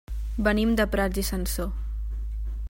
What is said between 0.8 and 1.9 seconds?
Prats i Sansor.